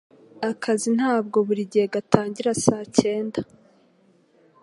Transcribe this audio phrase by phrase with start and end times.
[0.49, 3.39] Akazi ntabwo buri gihe gatangira saa cyenda.